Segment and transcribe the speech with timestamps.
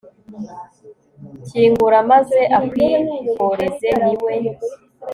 [1.47, 4.33] kingura maze akwihoreze, ni we